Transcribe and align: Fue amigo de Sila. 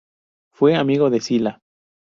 Fue 0.51 0.73
amigo 0.75 1.11
de 1.11 1.21
Sila. 1.21 1.61